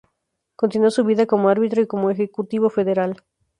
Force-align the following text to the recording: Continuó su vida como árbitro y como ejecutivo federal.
Continuó 0.55 0.89
su 0.89 1.03
vida 1.03 1.27
como 1.27 1.49
árbitro 1.49 1.79
y 1.79 1.85
como 1.85 2.09
ejecutivo 2.09 2.71
federal. 2.71 3.21